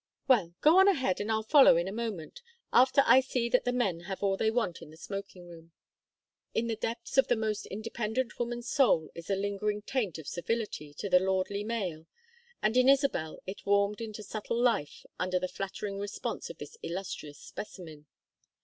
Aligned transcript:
Well, 0.27 0.55
go 0.61 0.79
on 0.79 0.87
ahead 0.87 1.21
and 1.21 1.31
I'll 1.31 1.43
follow 1.43 1.77
in 1.77 1.87
a 1.87 1.91
moment 1.91 2.41
after 2.73 3.03
I 3.05 3.19
see 3.21 3.49
that 3.49 3.65
the 3.65 3.71
men 3.71 3.99
have 3.99 4.23
all 4.23 4.35
they 4.35 4.49
want 4.49 4.81
in 4.81 4.89
the 4.89 4.97
smoking 4.97 5.47
room." 5.47 5.73
In 6.55 6.65
the 6.65 6.75
depths 6.75 7.19
of 7.19 7.27
the 7.27 7.35
most 7.35 7.67
independent 7.67 8.39
woman's 8.39 8.67
soul 8.67 9.11
is 9.13 9.29
a 9.29 9.35
lingering 9.35 9.83
taint 9.83 10.17
of 10.17 10.27
servility 10.27 10.95
to 10.95 11.07
the 11.07 11.19
lordly 11.19 11.63
male, 11.63 12.07
and 12.63 12.75
in 12.75 12.89
Isabel 12.89 13.43
it 13.45 13.63
warmed 13.67 14.01
into 14.01 14.23
subtle 14.23 14.59
life 14.59 15.05
under 15.19 15.37
the 15.37 15.47
flattering 15.47 15.99
response 15.99 16.49
of 16.49 16.57
this 16.57 16.77
illustrious 16.81 17.37
specimen. 17.37 18.07